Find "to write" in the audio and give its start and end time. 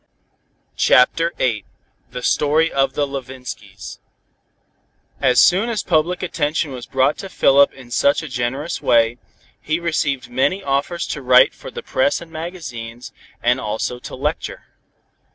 11.09-11.53